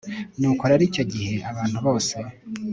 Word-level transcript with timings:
nuko 0.39 0.63
rero 0.69 0.83
icyo 0.89 1.03
gihe 1.13 1.33
abantu 1.51 1.77
bose 1.85 2.15